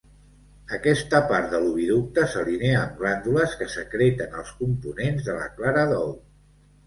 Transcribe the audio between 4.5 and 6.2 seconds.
components de la clara d'ou.